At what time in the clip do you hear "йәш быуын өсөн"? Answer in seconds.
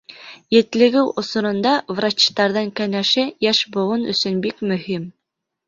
3.29-4.43